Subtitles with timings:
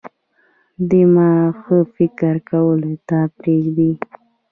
[0.89, 3.91] دماغ ښه فکر کولو ته پریږدي.